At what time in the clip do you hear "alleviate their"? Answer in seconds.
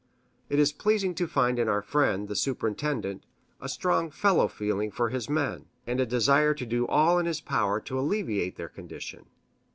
7.99-8.69